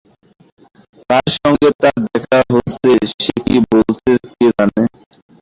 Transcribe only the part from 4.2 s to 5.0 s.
কে জানে?